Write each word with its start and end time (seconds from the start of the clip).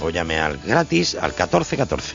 O 0.00 0.10
llame 0.10 0.38
al 0.38 0.58
gratis 0.58 1.14
al 1.14 1.30
1414. 1.30 2.14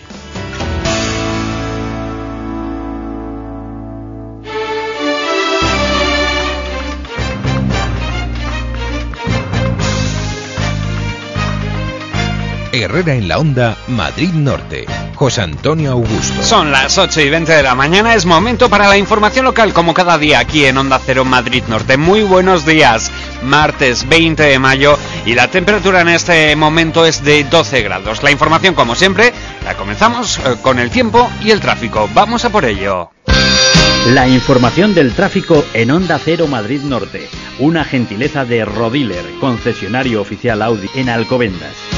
Herrera 12.83 13.15
en 13.15 13.27
la 13.27 13.39
Onda, 13.39 13.77
Madrid 13.87 14.31
Norte. 14.33 14.85
José 15.15 15.41
Antonio 15.41 15.93
Augusto. 15.93 16.43
Son 16.43 16.71
las 16.71 16.97
8 16.97 17.21
y 17.21 17.29
20 17.29 17.51
de 17.51 17.63
la 17.63 17.73
mañana, 17.73 18.13
es 18.13 18.25
momento 18.25 18.69
para 18.69 18.87
la 18.87 18.97
información 18.97 19.45
local 19.45 19.73
como 19.73 19.95
cada 19.95 20.19
día 20.19 20.37
aquí 20.37 20.65
en 20.65 20.77
Onda 20.77 21.01
Cero 21.03 21.25
Madrid 21.25 21.63
Norte. 21.67 21.97
Muy 21.97 22.21
buenos 22.21 22.67
días, 22.67 23.11
martes 23.43 24.07
20 24.07 24.43
de 24.43 24.59
mayo 24.59 24.97
y 25.25 25.33
la 25.35 25.49
temperatura 25.49 26.01
en 26.01 26.09
este 26.09 26.55
momento 26.55 27.05
es 27.05 27.23
de 27.23 27.43
12 27.43 27.81
grados. 27.81 28.23
La 28.23 28.31
información 28.31 28.75
como 28.75 28.95
siempre 28.95 29.33
la 29.63 29.75
comenzamos 29.75 30.39
eh, 30.39 30.55
con 30.61 30.79
el 30.79 30.89
tiempo 30.89 31.29
y 31.43 31.51
el 31.51 31.59
tráfico. 31.59 32.09
Vamos 32.13 32.45
a 32.45 32.49
por 32.49 32.65
ello. 32.65 33.11
La 34.07 34.27
información 34.27 34.93
del 34.93 35.13
tráfico 35.13 35.65
en 35.73 35.91
Onda 35.91 36.19
Cero 36.23 36.47
Madrid 36.47 36.81
Norte. 36.81 37.27
Una 37.59 37.83
gentileza 37.83 38.45
de 38.45 38.63
Rodiler, 38.63 39.25
concesionario 39.39 40.21
oficial 40.21 40.61
Audi 40.61 40.89
en 40.95 41.09
Alcobendas 41.09 41.96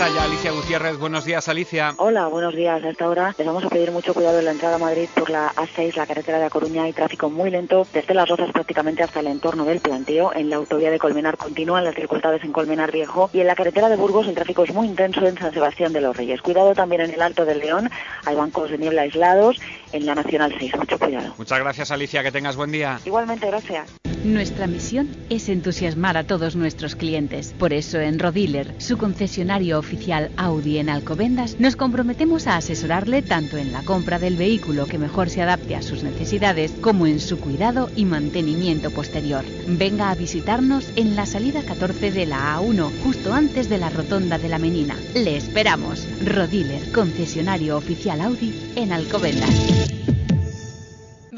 está 0.00 0.14
ya 0.14 0.24
Alicia 0.24 0.50
Gutiérrez. 0.52 0.96
Buenos 0.96 1.26
días, 1.26 1.46
Alicia. 1.50 1.92
Hola, 1.98 2.26
buenos 2.28 2.54
días. 2.54 2.82
A 2.82 2.88
esta 2.88 3.06
hora 3.06 3.34
les 3.36 3.46
vamos 3.46 3.64
a 3.64 3.68
pedir 3.68 3.90
mucho 3.90 4.14
cuidado 4.14 4.38
en 4.38 4.46
la 4.46 4.52
entrada 4.52 4.76
a 4.76 4.78
Madrid 4.78 5.10
por 5.14 5.28
la 5.28 5.52
A6, 5.56 5.94
la 5.94 6.06
carretera 6.06 6.38
de 6.38 6.46
A 6.46 6.48
Coruña. 6.50 6.84
Hay 6.84 6.94
tráfico 6.94 7.28
muy 7.28 7.50
lento 7.50 7.86
desde 7.92 8.14
Las 8.14 8.26
Rozas 8.26 8.50
prácticamente 8.50 9.02
hasta 9.02 9.20
el 9.20 9.26
entorno 9.26 9.66
del 9.66 9.80
planteo. 9.80 10.32
En 10.34 10.48
la 10.48 10.56
autovía 10.56 10.90
de 10.90 10.98
Colmenar 10.98 11.36
continúan 11.36 11.84
las 11.84 11.94
dificultades 11.94 12.42
en 12.44 12.52
Colmenar 12.52 12.92
Viejo. 12.92 13.28
Y 13.34 13.40
en 13.40 13.46
la 13.46 13.54
carretera 13.54 13.90
de 13.90 13.96
Burgos 13.96 14.26
el 14.26 14.34
tráfico 14.34 14.64
es 14.64 14.72
muy 14.72 14.86
intenso 14.86 15.26
en 15.26 15.36
San 15.36 15.52
Sebastián 15.52 15.92
de 15.92 16.00
los 16.00 16.16
Reyes. 16.16 16.40
Cuidado 16.40 16.74
también 16.74 17.02
en 17.02 17.10
el 17.10 17.20
Alto 17.20 17.44
del 17.44 17.58
León. 17.58 17.90
Hay 18.24 18.36
bancos 18.36 18.70
de 18.70 18.78
niebla 18.78 19.02
aislados 19.02 19.58
en 19.92 20.06
la 20.06 20.14
Nacional 20.14 20.54
6. 20.58 20.76
Mucho 20.78 20.98
cuidado. 20.98 21.34
Muchas 21.36 21.58
gracias, 21.58 21.90
Alicia. 21.90 22.22
Que 22.22 22.32
tengas 22.32 22.56
buen 22.56 22.72
día. 22.72 22.98
Igualmente, 23.04 23.48
gracias. 23.48 24.00
Nuestra 24.24 24.66
misión 24.66 25.08
es 25.30 25.48
entusiasmar 25.48 26.18
a 26.18 26.24
todos 26.24 26.54
nuestros 26.54 26.94
clientes. 26.94 27.54
Por 27.56 27.72
eso 27.72 27.98
en 27.98 28.18
Rodiler, 28.18 28.74
su 28.76 28.98
concesionario 28.98 29.78
oficial 29.78 30.30
Audi 30.36 30.76
en 30.76 30.90
Alcobendas, 30.90 31.58
nos 31.58 31.74
comprometemos 31.74 32.46
a 32.46 32.58
asesorarle 32.58 33.22
tanto 33.22 33.56
en 33.56 33.72
la 33.72 33.82
compra 33.82 34.18
del 34.18 34.36
vehículo 34.36 34.84
que 34.84 34.98
mejor 34.98 35.30
se 35.30 35.40
adapte 35.40 35.74
a 35.74 35.80
sus 35.80 36.02
necesidades 36.02 36.72
como 36.82 37.06
en 37.06 37.18
su 37.18 37.40
cuidado 37.40 37.88
y 37.96 38.04
mantenimiento 38.04 38.90
posterior. 38.90 39.44
Venga 39.66 40.10
a 40.10 40.14
visitarnos 40.14 40.90
en 40.96 41.16
la 41.16 41.24
salida 41.24 41.62
14 41.62 42.12
de 42.12 42.26
la 42.26 42.58
A1, 42.58 42.90
justo 43.02 43.32
antes 43.32 43.70
de 43.70 43.78
la 43.78 43.88
rotonda 43.88 44.36
de 44.36 44.50
la 44.50 44.58
Menina. 44.58 44.96
Le 45.14 45.38
esperamos. 45.38 46.06
Rodiler, 46.26 46.92
concesionario 46.92 47.78
oficial 47.78 48.20
Audi 48.20 48.52
en 48.76 48.92
Alcobendas. 48.92 49.99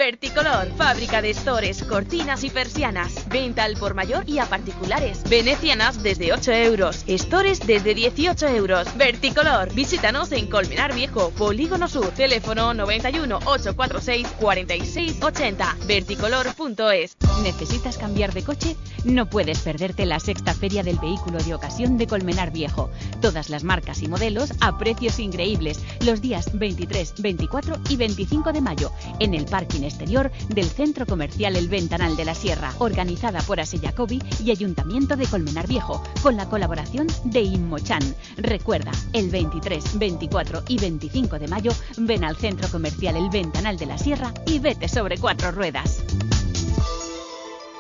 Verticolor, 0.04 0.66
fábrica 0.76 1.22
de 1.22 1.30
estores, 1.30 1.84
cortinas 1.84 2.42
y 2.42 2.50
persianas. 2.50 3.28
Venta 3.28 3.62
al 3.62 3.76
por 3.76 3.94
mayor 3.94 4.28
y 4.28 4.40
a 4.40 4.46
particulares. 4.46 5.22
Venecianas 5.30 6.02
desde 6.02 6.32
8 6.32 6.50
euros. 6.50 7.04
Estores 7.06 7.60
desde 7.60 7.94
18 7.94 8.48
euros. 8.48 8.88
Verticolor, 8.96 9.72
visítanos 9.72 10.32
en 10.32 10.48
Colmenar 10.48 10.92
Viejo, 10.92 11.30
Polígono 11.30 11.86
Sur. 11.86 12.08
Teléfono 12.08 12.74
91 12.74 13.36
846 13.44 14.26
46 14.40 15.22
80. 15.22 15.76
Verticolor.es. 15.86 17.16
¿Necesitas 17.44 17.96
cambiar 17.96 18.32
de 18.32 18.42
coche? 18.42 18.76
No 19.04 19.30
puedes 19.30 19.60
perderte 19.60 20.04
la 20.04 20.18
sexta 20.18 20.52
feria 20.52 20.82
del 20.82 20.98
vehículo 20.98 21.38
de 21.38 21.54
ocasión 21.54 21.96
de 21.96 22.08
Colmenar 22.08 22.50
Viejo. 22.50 22.90
Todas 23.20 23.50
las 23.50 23.62
marcas 23.62 24.02
y 24.02 24.08
modelos 24.08 24.52
a 24.60 24.78
precios 24.78 25.20
increíbles. 25.20 25.80
Los 26.04 26.20
días 26.20 26.50
23, 26.58 27.14
24 27.20 27.76
y 27.88 27.96
25 27.96 28.52
de 28.52 28.60
mayo 28.60 28.90
en 29.20 29.34
el 29.34 29.44
parking 29.44 29.91
exterior 29.92 30.32
del 30.48 30.68
Centro 30.68 31.06
Comercial 31.06 31.54
El 31.56 31.68
Ventanal 31.68 32.16
de 32.16 32.24
la 32.24 32.34
Sierra, 32.34 32.72
organizada 32.78 33.40
por 33.42 33.60
Aseyacobi 33.60 34.20
y 34.42 34.50
Ayuntamiento 34.50 35.16
de 35.16 35.26
Colmenar 35.26 35.68
Viejo, 35.68 36.02
con 36.22 36.36
la 36.36 36.48
colaboración 36.48 37.06
de 37.24 37.42
Inmochan. 37.42 38.02
Recuerda, 38.36 38.92
el 39.12 39.28
23, 39.30 39.98
24 39.98 40.62
y 40.68 40.78
25 40.78 41.38
de 41.38 41.48
mayo 41.48 41.72
ven 41.98 42.24
al 42.24 42.36
Centro 42.36 42.68
Comercial 42.68 43.16
El 43.16 43.30
Ventanal 43.30 43.76
de 43.76 43.86
la 43.86 43.98
Sierra 43.98 44.32
y 44.46 44.58
vete 44.58 44.88
sobre 44.88 45.18
cuatro 45.18 45.52
ruedas. 45.52 46.02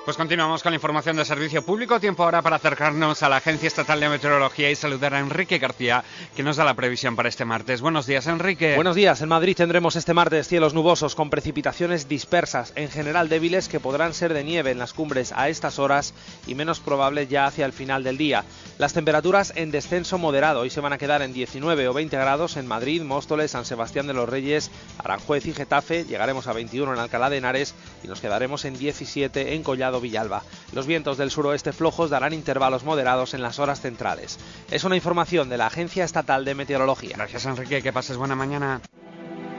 Pues 0.04 0.16
continuamos 0.16 0.64
con 0.64 0.72
la 0.72 0.76
información 0.76 1.14
de 1.14 1.24
servicio 1.24 1.64
público. 1.64 2.00
Tiempo 2.00 2.24
ahora 2.24 2.42
para 2.42 2.56
acercarnos 2.56 3.22
a 3.22 3.28
la 3.28 3.36
Agencia 3.36 3.68
Estatal 3.68 4.00
de 4.00 4.08
Meteorología 4.08 4.68
y 4.68 4.74
saludar 4.74 5.14
a 5.14 5.20
Enrique 5.20 5.58
García, 5.58 6.02
que 6.34 6.42
nos 6.42 6.56
da 6.56 6.64
la 6.64 6.74
previsión 6.74 7.14
para 7.14 7.28
este 7.28 7.44
martes. 7.44 7.80
Buenos 7.80 8.06
días, 8.06 8.26
Enrique. 8.26 8.74
Buenos 8.74 8.96
días. 8.96 9.22
En 9.22 9.28
Madrid 9.28 9.56
tendremos 9.56 9.94
este 9.94 10.12
martes 10.12 10.48
cielos 10.48 10.74
nubosos 10.74 11.14
con 11.14 11.30
precipitaciones 11.30 12.08
dispersas, 12.08 12.72
en 12.74 12.90
general 12.90 13.28
débiles, 13.28 13.68
que 13.68 13.78
podrán 13.78 14.12
ser 14.12 14.34
de 14.34 14.42
nieve 14.42 14.72
en 14.72 14.80
las 14.80 14.92
cumbres 14.92 15.32
a 15.36 15.48
estas 15.48 15.78
horas 15.78 16.14
y 16.48 16.56
menos 16.56 16.80
probable 16.80 17.28
ya 17.28 17.46
hacia 17.46 17.64
el 17.64 17.72
final 17.72 18.02
del 18.02 18.18
día. 18.18 18.44
Las 18.78 18.94
temperaturas 18.94 19.52
en 19.54 19.70
descenso 19.70 20.18
moderado 20.18 20.64
y 20.64 20.70
se 20.70 20.80
van 20.80 20.94
a 20.94 20.98
quedar 20.98 21.22
en 21.22 21.32
19 21.32 21.86
o 21.86 21.94
20 21.94 22.16
grados 22.16 22.56
en 22.56 22.66
Madrid, 22.66 23.02
Móstoles, 23.02 23.52
San 23.52 23.64
Sebastián 23.64 24.08
de 24.08 24.14
los 24.14 24.28
Reyes, 24.28 24.72
Aranjuez 24.98 25.46
y 25.46 25.52
Getafe. 25.52 26.04
Llegaremos 26.06 26.48
a 26.48 26.52
21 26.54 26.92
en 26.92 26.98
Alcalá 26.98 27.30
de 27.30 27.36
Henares 27.36 27.76
y 28.02 28.08
nos 28.08 28.20
quedaremos 28.20 28.64
en 28.64 28.76
17 28.76 29.54
en 29.54 29.62
Collado 29.62 29.91
Villalba. 30.00 30.42
Los 30.72 30.86
vientos 30.86 31.18
del 31.18 31.30
suroeste 31.30 31.72
flojos 31.72 32.10
darán 32.10 32.32
intervalos 32.32 32.84
moderados 32.84 33.34
en 33.34 33.42
las 33.42 33.58
horas 33.58 33.80
centrales. 33.80 34.38
Es 34.70 34.84
una 34.84 34.96
información 34.96 35.48
de 35.48 35.58
la 35.58 35.66
Agencia 35.66 36.04
Estatal 36.04 36.44
de 36.44 36.54
Meteorología. 36.54 37.16
Gracias 37.16 37.46
Enrique, 37.46 37.82
que 37.82 37.92
pases 37.92 38.16
buena 38.16 38.34
mañana. 38.34 38.80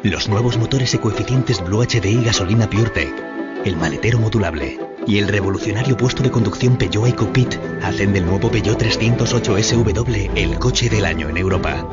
Los 0.04 0.28
nuevos 0.28 0.58
motores 0.58 0.94
ecoeficientes 0.94 1.64
Blue 1.64 1.82
HDI 1.82 2.26
gasolina 2.26 2.70
PureTech, 2.70 3.33
el 3.66 3.78
maletero 3.78 4.20
modulable 4.20 4.80
y 5.08 5.18
el 5.18 5.28
revolucionario 5.28 5.98
puesto 5.98 6.24
de 6.24 6.32
conducción 6.32 6.78
Peugeot 6.78 7.08
EcoPit 7.08 7.56
hacen 7.82 8.14
del 8.14 8.26
nuevo 8.26 8.50
Peugeot 8.50 8.78
308 8.78 9.64
SW 9.64 10.32
el 10.36 10.60
coche 10.60 10.90
del 10.90 11.06
año 11.06 11.30
en 11.30 11.38
Europa. 11.38 11.88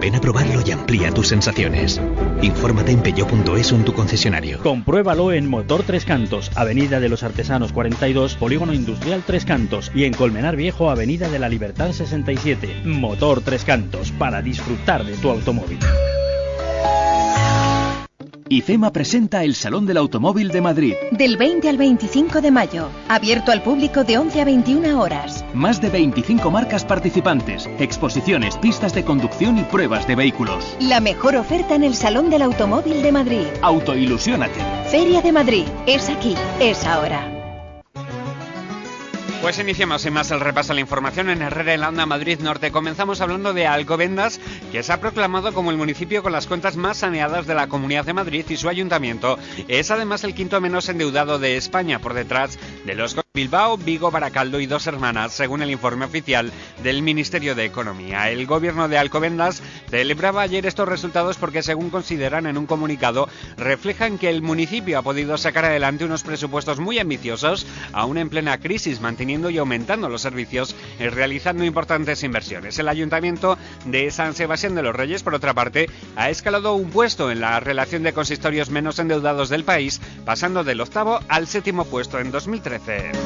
Ven 0.00 0.14
a 0.14 0.20
probarlo 0.20 0.60
y 0.64 0.72
amplía 0.72 1.12
tus 1.12 1.28
sensaciones. 1.28 2.00
Infórmate 2.42 2.92
en 2.92 3.00
peugeot.es 3.00 3.72
en 3.72 3.84
tu 3.84 3.92
concesionario. 3.92 4.58
Compruébalo 4.60 5.32
en 5.32 5.48
Motor 5.48 5.84
Tres 5.84 6.04
Cantos, 6.04 6.50
Avenida 6.54 7.00
de 7.00 7.08
los 7.08 7.22
Artesanos 7.22 7.72
42, 7.72 8.34
Polígono 8.36 8.72
Industrial 8.72 9.22
Tres 9.26 9.44
Cantos 9.44 9.90
y 9.94 10.04
en 10.04 10.12
Colmenar 10.12 10.56
Viejo, 10.56 10.90
Avenida 10.90 11.28
de 11.28 11.38
la 11.38 11.48
Libertad 11.48 11.92
67. 11.92 12.82
Motor 12.84 13.40
Tres 13.42 13.64
Cantos, 13.64 14.12
para 14.12 14.42
disfrutar 14.42 15.04
de 15.04 15.16
tu 15.16 15.30
automóvil. 15.30 15.78
IFEMA 18.48 18.92
presenta 18.92 19.42
el 19.42 19.54
Salón 19.54 19.86
del 19.86 19.96
Automóvil 19.96 20.48
de 20.48 20.60
Madrid. 20.60 20.94
Del 21.10 21.36
20 21.36 21.68
al 21.68 21.76
25 21.76 22.40
de 22.40 22.50
mayo. 22.50 22.88
Abierto 23.08 23.50
al 23.50 23.62
público 23.62 24.04
de 24.04 24.18
11 24.18 24.40
a 24.40 24.44
21 24.44 25.00
horas. 25.00 25.44
Más 25.52 25.80
de 25.80 25.90
25 25.90 26.50
marcas 26.50 26.84
participantes, 26.84 27.68
exposiciones, 27.78 28.56
pistas 28.58 28.94
de 28.94 29.04
conducción 29.04 29.58
y 29.58 29.64
pruebas 29.64 30.06
de 30.06 30.14
vehículos. 30.14 30.76
La 30.80 31.00
mejor 31.00 31.36
oferta 31.36 31.74
en 31.74 31.82
el 31.82 31.94
Salón 31.94 32.30
del 32.30 32.42
Automóvil 32.42 33.02
de 33.02 33.12
Madrid. 33.12 33.46
Autoilusiónate. 33.62 34.60
Feria 34.90 35.20
de 35.22 35.32
Madrid. 35.32 35.64
Es 35.86 36.08
aquí. 36.08 36.36
Es 36.60 36.84
ahora. 36.86 37.35
Pues 39.46 39.60
iniciamos 39.60 40.02
sin 40.02 40.12
más 40.12 40.32
el 40.32 40.40
repaso 40.40 40.72
a 40.72 40.74
la 40.74 40.80
información 40.80 41.30
en 41.30 41.40
Herrera 41.40 41.72
en 41.72 41.80
la 41.80 41.90
Onda 41.90 42.04
Madrid 42.04 42.40
Norte. 42.40 42.72
Comenzamos 42.72 43.20
hablando 43.20 43.52
de 43.52 43.64
Alcobendas, 43.64 44.40
que 44.72 44.82
se 44.82 44.92
ha 44.92 45.00
proclamado 45.00 45.54
como 45.54 45.70
el 45.70 45.76
municipio 45.76 46.24
con 46.24 46.32
las 46.32 46.48
cuentas 46.48 46.76
más 46.76 46.96
saneadas 46.96 47.46
de 47.46 47.54
la 47.54 47.68
Comunidad 47.68 48.04
de 48.04 48.12
Madrid 48.12 48.44
y 48.48 48.56
su 48.56 48.68
ayuntamiento 48.68 49.38
es 49.68 49.92
además 49.92 50.24
el 50.24 50.34
quinto 50.34 50.60
menos 50.60 50.88
endeudado 50.88 51.38
de 51.38 51.56
España 51.56 52.00
por 52.00 52.14
detrás 52.14 52.58
de 52.84 52.96
los 52.96 53.14
Bilbao, 53.36 53.76
Vigo, 53.76 54.10
Baracaldo 54.10 54.60
y 54.60 54.66
Dos 54.66 54.86
Hermanas, 54.86 55.34
según 55.34 55.60
el 55.60 55.70
informe 55.70 56.06
oficial 56.06 56.50
del 56.82 57.02
Ministerio 57.02 57.54
de 57.54 57.66
Economía. 57.66 58.30
El 58.30 58.46
gobierno 58.46 58.88
de 58.88 58.96
Alcobendas 58.96 59.62
celebraba 59.90 60.40
ayer 60.40 60.64
estos 60.64 60.88
resultados 60.88 61.36
porque, 61.36 61.62
según 61.62 61.90
consideran 61.90 62.46
en 62.46 62.56
un 62.56 62.64
comunicado, 62.64 63.28
reflejan 63.58 64.16
que 64.16 64.30
el 64.30 64.40
municipio 64.40 64.98
ha 64.98 65.02
podido 65.02 65.36
sacar 65.36 65.66
adelante 65.66 66.06
unos 66.06 66.22
presupuestos 66.22 66.80
muy 66.80 66.98
ambiciosos, 66.98 67.66
aún 67.92 68.16
en 68.16 68.30
plena 68.30 68.58
crisis, 68.58 69.02
manteniendo 69.02 69.50
y 69.50 69.58
aumentando 69.58 70.08
los 70.08 70.22
servicios 70.22 70.74
y 70.98 71.06
realizando 71.08 71.62
importantes 71.62 72.22
inversiones. 72.22 72.78
El 72.78 72.88
ayuntamiento 72.88 73.58
de 73.84 74.10
San 74.12 74.32
Sebastián 74.32 74.74
de 74.74 74.82
los 74.82 74.96
Reyes, 74.96 75.22
por 75.22 75.34
otra 75.34 75.52
parte, 75.52 75.90
ha 76.16 76.30
escalado 76.30 76.72
un 76.72 76.88
puesto 76.88 77.30
en 77.30 77.40
la 77.40 77.60
relación 77.60 78.02
de 78.02 78.14
consistorios 78.14 78.70
menos 78.70 78.98
endeudados 78.98 79.50
del 79.50 79.64
país, 79.64 80.00
pasando 80.24 80.64
del 80.64 80.80
octavo 80.80 81.20
al 81.28 81.46
séptimo 81.46 81.84
puesto 81.84 82.18
en 82.18 82.30
2013. 82.30 83.25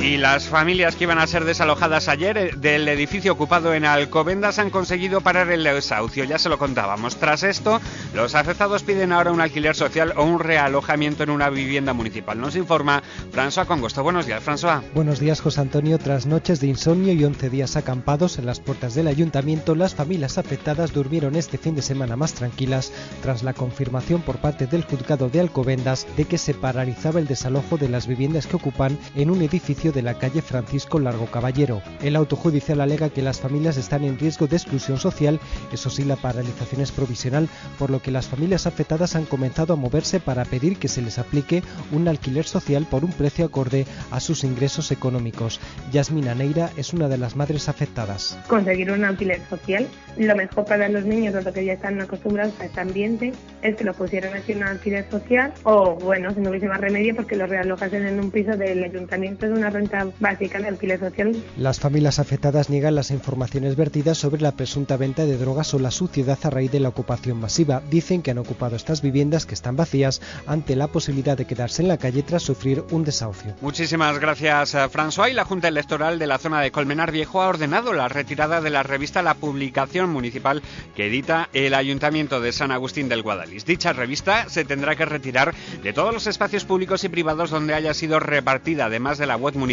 Y 0.00 0.16
las 0.16 0.46
familias 0.46 0.94
que 0.94 1.04
iban 1.04 1.18
a 1.18 1.26
ser 1.26 1.44
desalojadas 1.44 2.06
ayer 2.06 2.38
eh, 2.38 2.50
del 2.56 2.86
edificio 2.86 3.32
ocupado 3.32 3.74
en 3.74 3.84
Alcobendas 3.84 4.60
han 4.60 4.70
conseguido 4.70 5.20
parar 5.22 5.50
el 5.50 5.64
desahucio, 5.64 6.22
ya 6.22 6.38
se 6.38 6.48
lo 6.48 6.56
contábamos. 6.56 7.16
Tras 7.16 7.42
esto, 7.42 7.80
los 8.14 8.36
afectados 8.36 8.84
piden 8.84 9.10
ahora 9.10 9.32
un 9.32 9.40
alquiler 9.40 9.74
social 9.74 10.14
o 10.16 10.22
un 10.22 10.38
realojamiento 10.38 11.24
en 11.24 11.30
una 11.30 11.50
vivienda 11.50 11.94
municipal. 11.94 12.40
Nos 12.40 12.54
informa 12.54 13.02
François 13.32 13.66
Congosto. 13.66 14.04
Buenos 14.04 14.26
días, 14.26 14.40
François. 14.40 14.82
Buenos 14.94 15.18
días, 15.18 15.40
José 15.40 15.62
Antonio. 15.62 15.98
Tras 15.98 16.26
noches 16.26 16.60
de 16.60 16.68
insomnio 16.68 17.12
y 17.12 17.24
11 17.24 17.50
días 17.50 17.76
acampados 17.76 18.38
en 18.38 18.46
las 18.46 18.60
puertas 18.60 18.94
del 18.94 19.08
ayuntamiento, 19.08 19.74
las 19.74 19.96
familias 19.96 20.38
afectadas 20.38 20.92
durmieron 20.92 21.34
este 21.34 21.58
fin 21.58 21.74
de 21.74 21.82
semana 21.82 22.14
más 22.14 22.34
tranquilas 22.34 22.92
tras 23.20 23.42
la 23.42 23.52
confirmación 23.52 24.22
por 24.22 24.38
parte 24.38 24.68
del 24.68 24.84
juzgado 24.84 25.28
de 25.28 25.40
Alcobendas 25.40 26.06
de 26.16 26.24
que 26.24 26.38
se 26.38 26.54
paralizaba 26.54 27.18
el 27.18 27.26
desalojo 27.26 27.78
de 27.78 27.88
las 27.88 28.06
viviendas 28.06 28.46
que 28.46 28.56
ocupan 28.56 28.96
en 29.16 29.30
un 29.30 29.42
edificio 29.42 29.87
de 29.92 30.02
la 30.02 30.14
calle 30.14 30.42
Francisco 30.42 30.98
Largo 30.98 31.26
Caballero. 31.26 31.82
El 32.02 32.16
auto 32.16 32.36
judicial 32.36 32.80
alega 32.80 33.10
que 33.10 33.22
las 33.22 33.40
familias 33.40 33.76
están 33.76 34.04
en 34.04 34.18
riesgo 34.18 34.46
de 34.46 34.56
exclusión 34.56 34.98
social, 34.98 35.40
eso 35.72 35.90
sí, 35.90 36.04
la 36.04 36.16
paralización 36.16 36.80
es 36.80 36.92
provisional, 36.92 37.48
por 37.78 37.90
lo 37.90 38.00
que 38.00 38.10
las 38.10 38.28
familias 38.28 38.66
afectadas 38.66 39.16
han 39.16 39.24
comenzado 39.24 39.74
a 39.74 39.76
moverse 39.76 40.20
para 40.20 40.44
pedir 40.44 40.78
que 40.78 40.88
se 40.88 41.02
les 41.02 41.18
aplique 41.18 41.62
un 41.92 42.08
alquiler 42.08 42.44
social 42.44 42.86
por 42.90 43.04
un 43.04 43.12
precio 43.12 43.46
acorde 43.46 43.86
a 44.10 44.20
sus 44.20 44.44
ingresos 44.44 44.90
económicos. 44.90 45.60
Yasmina 45.92 46.34
Neira 46.34 46.70
es 46.76 46.92
una 46.92 47.08
de 47.08 47.18
las 47.18 47.36
madres 47.36 47.68
afectadas. 47.68 48.38
Conseguir 48.48 48.90
un 48.90 49.04
alquiler 49.04 49.40
social, 49.48 49.86
lo 50.16 50.36
mejor 50.36 50.64
para 50.64 50.88
los 50.88 51.04
niños, 51.04 51.34
lo 51.44 51.52
que 51.52 51.64
ya 51.64 51.74
están 51.74 52.00
acostumbrados 52.00 52.54
a 52.60 52.66
este 52.66 52.80
ambiente, 52.80 53.32
es 53.62 53.76
que 53.76 53.84
lo 53.84 53.94
pusieran 53.94 54.34
así 54.34 54.52
en 54.52 54.58
un 54.58 54.68
alquiler 54.68 55.08
social 55.10 55.52
o, 55.64 55.94
bueno, 55.96 56.32
si 56.34 56.40
no 56.40 56.50
hubiese 56.50 56.68
más 56.68 56.80
remedio, 56.80 57.14
porque 57.14 57.36
los 57.36 57.48
realojasen 57.48 58.06
en 58.06 58.20
un 58.20 58.30
piso 58.30 58.56
del 58.56 58.82
ayuntamiento 58.84 59.46
de 59.46 59.52
una 59.52 59.70
renta 59.78 60.08
básica 60.18 60.58
de 60.58 60.68
alquiler 60.68 60.98
social. 60.98 61.36
Las 61.56 61.78
familias 61.78 62.18
afectadas 62.18 62.68
niegan 62.68 62.94
las 62.94 63.10
informaciones 63.10 63.76
vertidas 63.76 64.18
sobre 64.18 64.42
la 64.42 64.52
presunta 64.52 64.96
venta 64.96 65.24
de 65.24 65.38
drogas 65.38 65.72
o 65.74 65.78
la 65.78 65.90
suciedad 65.90 66.38
a 66.42 66.50
raíz 66.50 66.72
de 66.72 66.80
la 66.80 66.88
ocupación 66.88 67.38
masiva. 67.38 67.82
Dicen 67.88 68.22
que 68.22 68.32
han 68.32 68.38
ocupado 68.38 68.76
estas 68.76 69.02
viviendas 69.02 69.46
que 69.46 69.54
están 69.54 69.76
vacías 69.76 70.20
ante 70.46 70.74
la 70.74 70.88
posibilidad 70.88 71.36
de 71.36 71.46
quedarse 71.46 71.82
en 71.82 71.88
la 71.88 71.98
calle 71.98 72.22
tras 72.22 72.42
sufrir 72.42 72.84
un 72.90 73.04
desahucio. 73.04 73.54
Muchísimas 73.60 74.18
gracias, 74.18 74.74
eh, 74.74 74.88
François. 74.88 75.30
Y 75.30 75.34
la 75.34 75.44
Junta 75.44 75.68
Electoral 75.68 76.18
de 76.18 76.26
la 76.26 76.38
zona 76.38 76.60
de 76.60 76.72
Colmenar 76.72 77.12
Viejo 77.12 77.42
ha 77.42 77.48
ordenado 77.48 77.92
la 77.92 78.08
retirada 78.08 78.60
de 78.60 78.70
la 78.70 78.82
revista 78.82 79.22
La 79.22 79.34
Publicación 79.34 80.10
Municipal 80.10 80.62
que 80.96 81.06
edita 81.06 81.48
el 81.52 81.74
Ayuntamiento 81.74 82.40
de 82.40 82.52
San 82.52 82.72
Agustín 82.72 83.08
del 83.08 83.22
Guadalís. 83.22 83.64
Dicha 83.64 83.92
revista 83.92 84.48
se 84.48 84.64
tendrá 84.64 84.96
que 84.96 85.04
retirar 85.04 85.54
de 85.82 85.92
todos 85.92 86.12
los 86.12 86.26
espacios 86.26 86.64
públicos 86.64 87.04
y 87.04 87.08
privados 87.08 87.50
donde 87.50 87.74
haya 87.74 87.94
sido 87.94 88.18
repartida, 88.18 88.86
además 88.86 89.18
de 89.18 89.26
la 89.26 89.36
web 89.36 89.54
municipal. 89.54 89.67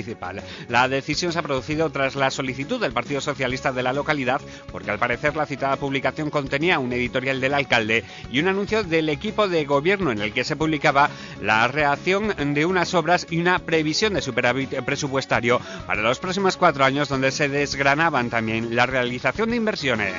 La 0.68 0.90
decisión 0.90 1.32
se 1.32 1.40
ha 1.40 1.44
producido 1.44 1.90
tras 1.90 2.16
la 2.16 2.30
solicitud 2.30 2.82
del 2.82 2.92
Partido 2.92 3.22
Socialista 3.22 3.72
de 3.72 3.84
la 3.84 3.94
localidad, 3.94 4.42
porque 4.72 4.92
al 4.92 5.00
parecer 5.00 5.36
la 5.36 5.46
citada 5.46 5.78
publicación 5.78 6.30
contenía 6.30 6.80
un 6.80 6.92
editorial 6.92 7.40
del 7.40 7.54
alcalde 7.54 8.04
y 8.32 8.40
un 8.40 8.50
anuncio 8.50 8.84
del 8.84 9.08
equipo 9.08 9.48
de 9.48 9.64
gobierno 9.64 10.12
en 10.12 10.20
el 10.20 10.34
que 10.34 10.44
se 10.44 10.58
publicaba 10.58 11.10
la 11.42 11.68
reacción 11.68 12.54
de 12.54 12.66
unas 12.66 12.94
obras 12.94 13.28
y 13.30 13.40
una 13.40 13.60
previsión 13.60 14.14
de 14.14 14.22
superávit 14.22 14.82
presupuestario 14.84 15.62
para 15.88 16.02
los 16.02 16.20
próximos 16.20 16.58
cuatro 16.58 16.84
años 16.84 17.08
donde 17.08 17.32
se 17.32 17.48
desgranaban 17.48 18.30
también 18.30 18.76
la 18.76 18.86
realización 18.86 19.50
de 19.50 19.56
inversiones. 19.56 20.16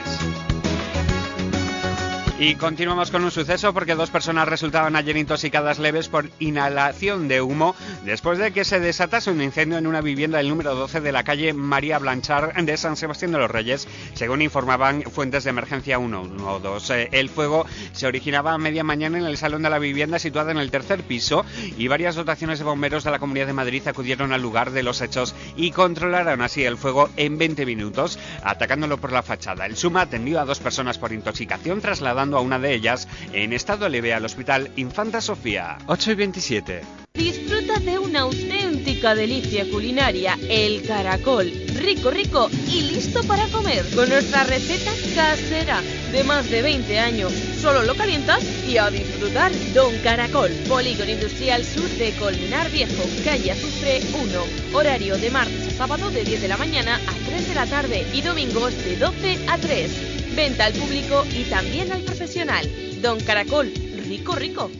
Y 2.38 2.56
continuamos 2.56 3.10
con 3.10 3.24
un 3.24 3.30
suceso 3.30 3.72
porque 3.72 3.94
dos 3.94 4.10
personas 4.10 4.46
resultaban 4.46 4.94
ayer 4.94 5.16
intoxicadas 5.16 5.78
leves 5.78 6.08
por 6.08 6.28
inhalación 6.38 7.28
de 7.28 7.40
humo 7.40 7.74
después 8.04 8.38
de 8.38 8.52
que 8.52 8.66
se 8.66 8.78
desatase 8.78 9.30
un 9.30 9.40
incendio 9.40 9.78
en 9.78 9.86
una 9.86 10.02
vivienda 10.02 10.36
del 10.36 10.50
número 10.50 10.74
12 10.74 11.00
de 11.00 11.12
la 11.12 11.24
calle 11.24 11.54
María 11.54 11.98
Blanchard 11.98 12.52
de 12.62 12.76
San 12.76 12.96
Sebastián 12.96 13.32
de 13.32 13.38
los 13.38 13.50
Reyes, 13.50 13.88
según 14.12 14.42
informaban 14.42 15.00
fuentes 15.04 15.44
de 15.44 15.50
emergencia 15.50 15.96
112. 15.96 17.08
El 17.12 17.30
fuego 17.30 17.64
se 17.92 18.06
originaba 18.06 18.52
a 18.52 18.58
media 18.58 18.84
mañana 18.84 19.16
en 19.16 19.24
el 19.24 19.38
salón 19.38 19.62
de 19.62 19.70
la 19.70 19.78
vivienda 19.78 20.18
situada 20.18 20.50
en 20.50 20.58
el 20.58 20.70
tercer 20.70 21.04
piso 21.04 21.42
y 21.78 21.88
varias 21.88 22.16
dotaciones 22.16 22.58
de 22.58 22.66
bomberos 22.66 23.04
de 23.04 23.12
la 23.12 23.18
Comunidad 23.18 23.46
de 23.46 23.54
Madrid 23.54 23.88
acudieron 23.88 24.34
al 24.34 24.42
lugar 24.42 24.72
de 24.72 24.82
los 24.82 25.00
hechos 25.00 25.34
y 25.56 25.70
controlaron 25.70 26.42
así 26.42 26.64
el 26.64 26.76
fuego 26.76 27.08
en 27.16 27.38
20 27.38 27.64
minutos, 27.64 28.18
atacándolo 28.44 28.98
por 28.98 29.12
la 29.12 29.22
fachada. 29.22 29.64
El 29.64 29.78
SUMA 29.78 30.02
atendió 30.02 30.38
a 30.38 30.44
dos 30.44 30.58
personas 30.58 30.98
por 30.98 31.12
intoxicación, 31.12 31.80
trasladando 31.80 32.25
a 32.34 32.40
una 32.40 32.58
de 32.58 32.74
ellas 32.74 33.08
en 33.32 33.52
estado 33.52 33.88
leve 33.88 34.14
al 34.14 34.24
Hospital 34.24 34.70
Infanta 34.76 35.20
Sofía. 35.20 35.78
8 35.86 36.12
y 36.12 36.14
27. 36.14 36.80
Disfruta 37.14 37.78
de 37.80 37.98
una 37.98 38.20
auténtica 38.20 39.14
delicia 39.14 39.64
culinaria, 39.70 40.36
el 40.50 40.86
caracol. 40.86 41.50
Rico, 41.76 42.10
rico 42.10 42.50
y 42.68 42.82
listo 42.82 43.22
para 43.24 43.46
comer. 43.48 43.84
Con 43.94 44.08
nuestra 44.08 44.44
receta 44.44 44.90
casera 45.14 45.80
de 46.12 46.24
más 46.24 46.50
de 46.50 46.60
20 46.60 46.98
años. 46.98 47.32
Solo 47.32 47.84
lo 47.84 47.94
calientas 47.94 48.44
y 48.68 48.76
a 48.76 48.90
disfrutar. 48.90 49.52
Don 49.72 49.96
Caracol, 50.02 50.50
Polígono 50.68 51.10
Industrial 51.10 51.64
Sur 51.64 51.88
de 51.88 52.12
Colmenar 52.18 52.70
Viejo, 52.70 53.02
calle 53.24 53.52
Azufre 53.52 54.00
1. 54.12 54.76
Horario 54.76 55.16
de 55.16 55.30
martes 55.30 55.68
a 55.68 55.70
sábado 55.70 56.10
de 56.10 56.22
10 56.22 56.42
de 56.42 56.48
la 56.48 56.56
mañana 56.58 56.96
a 56.96 57.26
3 57.26 57.48
de 57.48 57.54
la 57.54 57.66
tarde 57.66 58.06
y 58.12 58.20
domingos 58.20 58.76
de 58.84 58.96
12 58.96 59.38
a 59.48 59.56
3. 59.58 60.15
Venta 60.36 60.66
al 60.66 60.74
público 60.74 61.24
y 61.34 61.44
también 61.44 61.90
al 61.92 62.02
profesional. 62.02 62.70
Don 63.00 63.18
Caracol, 63.20 63.72
rico, 64.06 64.34
rico. 64.34 64.70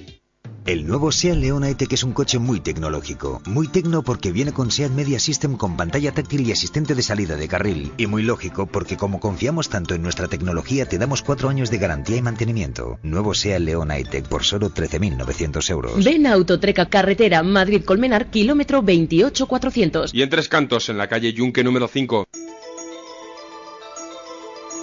El 0.67 0.87
nuevo 0.87 1.13
SEAT 1.13 1.37
Leona 1.37 1.71
E-Tech 1.71 1.93
es 1.93 2.03
un 2.03 2.13
coche 2.13 2.39
muy 2.39 2.61
tecnológico. 2.61 3.41
Muy 3.47 3.69
tecno 3.69 4.03
porque 4.03 4.33
viene 4.33 4.53
con 4.53 4.71
SEAT 4.71 4.91
Media 4.91 5.19
System 5.19 5.57
con 5.57 5.77
pantalla 5.79 6.13
táctil 6.13 6.47
y 6.47 6.53
asistente 6.53 6.95
de 6.95 7.03
salida 7.03 7.37
de 7.37 7.49
carril. 7.49 7.93
Y 7.97 8.07
muy 8.07 8.23
lógico 8.23 8.67
porque 8.67 8.99
como 8.99 9.19
confiamos 9.19 9.71
tanto 9.71 9.95
en 9.95 10.03
nuestra 10.03 10.29
tecnología 10.29 10.85
te 10.87 10.99
damos 10.99 11.23
cuatro 11.23 11.49
años 11.49 11.71
de 11.71 11.79
garantía 11.79 12.17
y 12.17 12.23
mantenimiento. 12.23 12.99
Nuevo 13.03 13.33
SEAT 13.33 13.61
Leona 13.61 13.97
E-Tech 13.97 14.29
por 14.29 14.45
solo 14.45 14.69
13.900 14.71 15.71
euros. 15.71 16.05
Ven 16.05 16.27
a 16.27 16.35
Autotreca 16.35 16.87
Carretera 16.91 17.43
Madrid-Colmenar, 17.43 18.27
kilómetro 18.31 18.83
28400. 18.83 20.13
Y 20.13 20.21
en 20.21 20.29
Tres 20.29 20.51
Cantos, 20.51 20.91
en 20.91 20.99
la 20.99 21.09
calle 21.09 21.33
Yunque 21.33 21.65
número 21.65 21.89
5. 21.89 22.27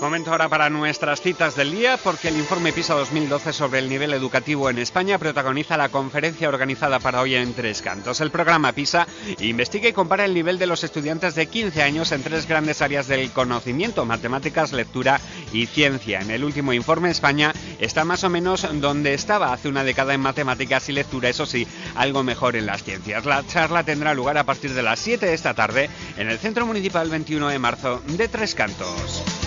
Momento 0.02 0.32
ahora 0.32 0.50
para 0.50 0.70
nuestras 0.70 1.22
citas 1.22 1.56
del 1.56 1.72
día, 1.72 1.98
porque 1.98 2.28
el 2.28 2.38
informe 2.38 2.74
PISA 2.74 2.94
2012 2.94 3.54
sobre 3.54 3.80
el 3.80 3.88
nivel 3.88 4.12
educativo 4.14 4.70
en 4.70 4.78
España 4.78 5.18
protagoniza 5.18 5.78
la 5.78 5.88
conferencia 5.88 6.50
organizada 6.50 7.00
para 7.00 7.22
hoy 7.22 7.36
en 7.36 7.54
Tres 7.54 7.82
Cantos. 7.82 8.20
El 8.20 8.30
programa 8.30 8.74
PISA 8.74 9.08
investiga 9.40 9.88
y 9.88 9.94
compara 9.94 10.26
el 10.26 10.34
nivel 10.34 10.60
de 10.60 10.68
los 10.68 10.84
estudiantes 10.84 11.36
de 11.36 11.48
15 11.48 11.82
años 11.82 12.12
en 12.12 12.22
tres 12.22 12.48
grandes 12.48 12.82
áreas 12.82 13.08
del 13.08 13.32
conocimiento, 13.32 14.06
matemáticas, 14.06 14.74
lectura 14.74 15.22
y 15.54 15.68
ciencia. 15.68 16.20
En 16.20 16.32
el 16.32 16.44
último 16.44 16.74
informe, 16.74 17.10
España 17.10 17.54
está 17.80 18.04
más 18.04 18.26
o 18.26 18.30
menos 18.30 18.68
donde 18.82 19.14
estaba 19.14 19.54
hace 19.54 19.70
una 19.70 19.86
década 19.86 20.14
en 20.14 20.22
matemáticas 20.22 20.90
y 20.90 20.92
lectura, 20.92 21.30
eso 21.30 21.46
sí, 21.46 21.66
algo 21.96 22.24
mejor 22.24 22.58
en 22.58 22.66
las 22.66 22.84
ciencias. 22.84 23.24
La 23.26 23.48
charla 23.48 23.84
tendrá 23.84 24.14
lugar 24.14 24.38
a 24.38 24.44
partir 24.44 24.74
de 24.74 24.84
las 24.84 25.00
7 25.00 25.26
de 25.26 25.34
esta 25.34 25.54
tarde 25.54 25.90
en 26.18 26.30
el 26.30 26.40
Centro 26.40 26.66
Municipal 26.66 27.10
21 27.10 27.48
de 27.48 27.60
marzo 27.60 28.02
de 28.06 28.28
Tres 28.28 28.54
Cantos. 28.54 29.43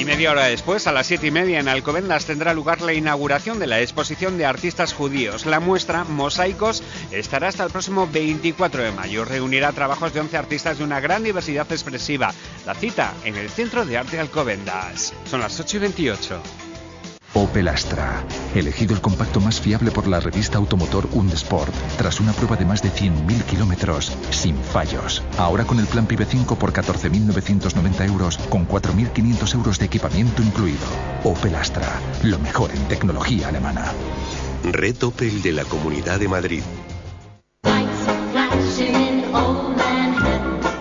Y 0.00 0.06
media 0.06 0.30
hora 0.30 0.46
después, 0.46 0.86
a 0.86 0.92
las 0.92 1.08
siete 1.08 1.26
y 1.26 1.30
media 1.30 1.60
en 1.60 1.68
Alcobendas, 1.68 2.24
tendrá 2.24 2.54
lugar 2.54 2.80
la 2.80 2.94
inauguración 2.94 3.58
de 3.58 3.66
la 3.66 3.82
exposición 3.82 4.38
de 4.38 4.46
artistas 4.46 4.94
judíos. 4.94 5.44
La 5.44 5.60
muestra, 5.60 6.04
Mosaicos, 6.04 6.82
estará 7.10 7.48
hasta 7.48 7.64
el 7.64 7.70
próximo 7.70 8.08
24 8.10 8.82
de 8.82 8.92
mayo. 8.92 9.26
Reunirá 9.26 9.72
trabajos 9.72 10.14
de 10.14 10.20
11 10.20 10.38
artistas 10.38 10.78
de 10.78 10.84
una 10.84 11.00
gran 11.00 11.22
diversidad 11.22 11.70
expresiva. 11.70 12.32
La 12.64 12.74
cita 12.74 13.12
en 13.24 13.36
el 13.36 13.50
Centro 13.50 13.84
de 13.84 13.98
Arte 13.98 14.18
Alcobendas. 14.18 15.12
Son 15.26 15.38
las 15.38 15.60
8 15.60 15.76
y 15.76 15.80
28. 15.80 16.69
Opel 17.32 17.68
Astra, 17.68 18.24
elegido 18.56 18.92
el 18.92 19.00
compacto 19.00 19.40
más 19.40 19.60
fiable 19.60 19.92
por 19.92 20.08
la 20.08 20.18
revista 20.18 20.58
Automotor 20.58 21.08
Undesport, 21.12 21.72
tras 21.96 22.18
una 22.18 22.32
prueba 22.32 22.56
de 22.56 22.64
más 22.64 22.82
de 22.82 22.90
100.000 22.90 23.44
kilómetros, 23.44 24.12
sin 24.30 24.56
fallos. 24.56 25.22
Ahora 25.38 25.64
con 25.64 25.78
el 25.78 25.86
plan 25.86 26.06
PIB 26.06 26.24
5 26.26 26.56
por 26.56 26.72
14.990 26.72 28.06
euros, 28.08 28.36
con 28.48 28.66
4.500 28.66 29.54
euros 29.54 29.78
de 29.78 29.86
equipamiento 29.86 30.42
incluido. 30.42 30.86
Opel 31.22 31.54
Astra, 31.54 32.00
lo 32.24 32.40
mejor 32.40 32.72
en 32.72 32.88
tecnología 32.88 33.48
alemana. 33.48 33.92
Red 34.64 35.00
Opel 35.04 35.40
de 35.40 35.52
la 35.52 35.64
Comunidad 35.64 36.18
de 36.18 36.26
Madrid. 36.26 36.62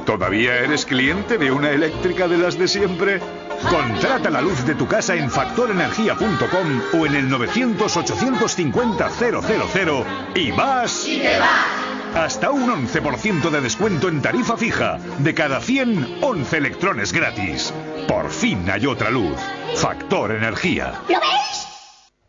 ¿Todavía 0.04 0.56
eres 0.56 0.88
cliente 0.88 1.38
de 1.38 1.52
una 1.52 1.70
eléctrica 1.70 2.28
de 2.28 2.38
las 2.38 2.58
de 2.58 2.68
siempre? 2.68 3.22
Contrata 3.68 4.30
la 4.30 4.42
luz 4.42 4.64
de 4.66 4.76
tu 4.76 4.88
casa 4.88 5.16
en 5.16 5.30
factorenergia.com 5.30 6.82
o 6.94 7.06
en 7.06 7.16
el 7.16 7.30
900-850-000 7.30 10.06
y 10.36 10.52
vas... 10.52 11.06
¡Y 11.08 11.20
te 11.20 11.38
vas! 11.40 11.66
Hasta 12.16 12.50
un 12.52 12.70
11% 12.70 13.50
de 13.50 13.62
descuento 13.62 14.10
en 14.10 14.22
tarifa 14.22 14.58
fija. 14.58 14.98
De 15.20 15.34
cada 15.34 15.62
100, 15.62 16.18
11 16.22 16.58
electrones 16.58 17.14
gratis. 17.14 17.74
Por 18.08 18.30
fin 18.30 18.70
hay 18.70 18.86
otra 18.88 19.10
luz. 19.12 19.38
Factor 19.76 20.32
Energía. 20.32 20.96
¿Lo 21.08 21.20
ves? 21.20 21.68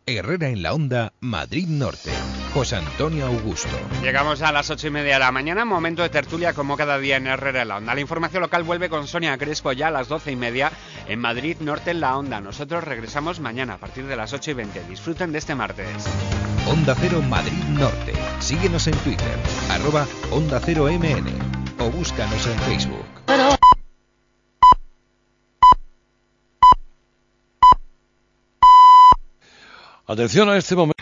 Herrera 0.05 0.49
en 0.49 0.61
la 0.61 0.73
Onda, 0.73 1.13
Madrid 1.19 1.67
Norte. 1.67 2.11
José 2.53 2.75
Antonio 2.75 3.27
Augusto. 3.27 3.69
Llegamos 4.01 4.41
a 4.41 4.51
las 4.51 4.69
ocho 4.69 4.87
y 4.87 4.89
media 4.89 5.13
de 5.13 5.19
la 5.19 5.31
mañana, 5.31 5.63
momento 5.63 6.01
de 6.01 6.09
tertulia 6.09 6.53
como 6.53 6.75
cada 6.75 6.97
día 6.99 7.15
en 7.15 7.27
Herrera 7.27 7.61
en 7.61 7.69
la 7.69 7.77
Onda. 7.77 7.95
La 7.95 8.01
información 8.01 8.41
local 8.41 8.63
vuelve 8.63 8.89
con 8.89 9.07
Sonia 9.07 9.37
Crespo 9.37 9.71
ya 9.71 9.87
a 9.87 9.91
las 9.91 10.09
doce 10.09 10.31
y 10.31 10.35
media 10.35 10.71
en 11.07 11.19
Madrid 11.19 11.57
Norte 11.61 11.91
en 11.91 12.01
la 12.01 12.17
Onda. 12.17 12.41
Nosotros 12.41 12.83
regresamos 12.83 13.39
mañana 13.39 13.75
a 13.75 13.77
partir 13.77 14.05
de 14.05 14.17
las 14.17 14.33
ocho 14.33 14.51
y 14.51 14.53
veinte. 14.55 14.83
Disfruten 14.89 15.31
de 15.31 15.37
este 15.37 15.55
martes. 15.55 15.87
Onda 16.67 16.93
Cero 16.99 17.21
Madrid 17.21 17.63
Norte. 17.69 18.13
Síguenos 18.39 18.85
en 18.87 18.95
Twitter, 18.97 19.37
arroba 19.69 20.05
Onda 20.31 20.59
Cero 20.59 20.87
MN 20.91 21.27
o 21.79 21.89
búscanos 21.89 22.45
en 22.47 22.59
Facebook. 22.59 23.05
Atención 30.05 30.49
a 30.49 30.57
este 30.57 30.75
momento. 30.75 31.01